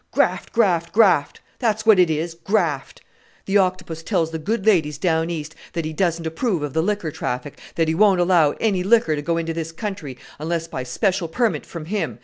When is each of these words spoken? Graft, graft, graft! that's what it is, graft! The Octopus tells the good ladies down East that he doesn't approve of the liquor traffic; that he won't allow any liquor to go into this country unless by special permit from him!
Graft, 0.09 0.51
graft, 0.51 0.91
graft! 0.93 1.41
that's 1.59 1.85
what 1.85 1.99
it 1.99 2.09
is, 2.09 2.33
graft! 2.33 3.03
The 3.45 3.59
Octopus 3.59 4.01
tells 4.01 4.31
the 4.31 4.39
good 4.39 4.65
ladies 4.65 4.97
down 4.97 5.29
East 5.29 5.53
that 5.73 5.85
he 5.85 5.93
doesn't 5.93 6.25
approve 6.25 6.63
of 6.63 6.73
the 6.73 6.81
liquor 6.81 7.11
traffic; 7.11 7.59
that 7.75 7.87
he 7.87 7.93
won't 7.93 8.19
allow 8.19 8.53
any 8.59 8.81
liquor 8.81 9.15
to 9.15 9.21
go 9.21 9.37
into 9.37 9.53
this 9.53 9.71
country 9.71 10.17
unless 10.39 10.67
by 10.67 10.81
special 10.81 11.27
permit 11.27 11.67
from 11.67 11.85
him! 11.85 12.19